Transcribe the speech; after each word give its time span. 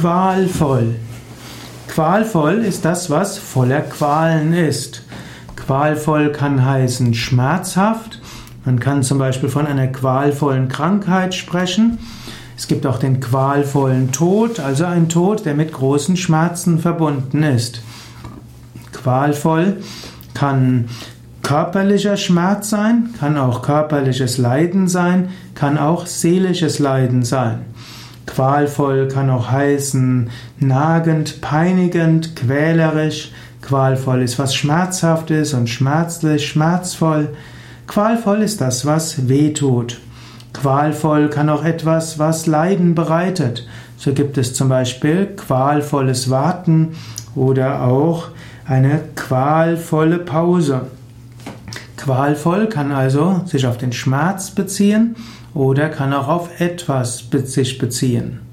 Qualvoll. 0.00 0.94
Qualvoll 1.88 2.58
ist 2.58 2.84
das, 2.84 3.10
was 3.10 3.36
voller 3.36 3.80
Qualen 3.80 4.52
ist. 4.52 5.02
Qualvoll 5.56 6.30
kann 6.30 6.64
heißen 6.64 7.14
schmerzhaft. 7.14 8.20
Man 8.64 8.78
kann 8.78 9.02
zum 9.02 9.18
Beispiel 9.18 9.48
von 9.48 9.66
einer 9.66 9.88
qualvollen 9.88 10.68
Krankheit 10.68 11.34
sprechen. 11.34 11.98
Es 12.56 12.68
gibt 12.68 12.86
auch 12.86 13.00
den 13.00 13.18
qualvollen 13.18 14.12
Tod, 14.12 14.60
also 14.60 14.84
ein 14.84 15.08
Tod, 15.08 15.44
der 15.44 15.54
mit 15.54 15.72
großen 15.72 16.16
Schmerzen 16.16 16.78
verbunden 16.78 17.42
ist. 17.42 17.82
Qualvoll 18.92 19.78
kann 20.32 20.84
körperlicher 21.42 22.16
Schmerz 22.16 22.70
sein, 22.70 23.14
kann 23.18 23.36
auch 23.36 23.62
körperliches 23.62 24.38
Leiden 24.38 24.86
sein, 24.86 25.30
kann 25.56 25.76
auch 25.76 26.06
seelisches 26.06 26.78
Leiden 26.78 27.24
sein. 27.24 27.62
Qualvoll 28.28 29.08
kann 29.08 29.30
auch 29.30 29.50
heißen 29.50 30.28
nagend, 30.60 31.40
peinigend, 31.40 32.36
quälerisch. 32.36 33.32
Qualvoll 33.62 34.22
ist 34.22 34.38
was 34.38 34.54
Schmerzhaftes 34.54 35.54
und 35.54 35.68
schmerzlich, 35.68 36.46
schmerzvoll. 36.46 37.30
Qualvoll 37.86 38.42
ist 38.42 38.60
das, 38.60 38.84
was 38.84 39.28
weh 39.28 39.52
tut. 39.54 39.98
Qualvoll 40.52 41.30
kann 41.30 41.48
auch 41.48 41.64
etwas, 41.64 42.18
was 42.18 42.46
Leiden 42.46 42.94
bereitet. 42.94 43.66
So 43.96 44.12
gibt 44.12 44.36
es 44.38 44.54
zum 44.54 44.68
Beispiel 44.68 45.26
qualvolles 45.34 46.28
Warten 46.30 46.96
oder 47.34 47.82
auch 47.82 48.28
eine 48.66 49.00
qualvolle 49.16 50.18
Pause. 50.18 50.82
Qualvoll 51.98 52.68
kann 52.68 52.92
also 52.92 53.42
sich 53.44 53.66
auf 53.66 53.76
den 53.76 53.92
Schmerz 53.92 54.50
beziehen 54.50 55.16
oder 55.52 55.88
kann 55.88 56.12
auch 56.14 56.28
auf 56.28 56.60
etwas 56.60 57.28
sich 57.30 57.78
beziehen. 57.78 58.47